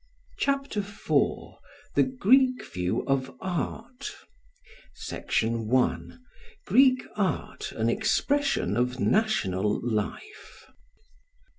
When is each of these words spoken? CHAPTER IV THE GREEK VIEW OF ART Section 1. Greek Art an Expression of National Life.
CHAPTER 0.39 0.79
IV 0.79 0.99
THE 1.93 2.01
GREEK 2.01 2.65
VIEW 2.65 3.01
OF 3.05 3.37
ART 3.39 4.15
Section 4.95 5.67
1. 5.67 6.19
Greek 6.65 7.03
Art 7.15 7.71
an 7.73 7.87
Expression 7.87 8.75
of 8.75 8.99
National 8.99 9.79
Life. 9.87 10.65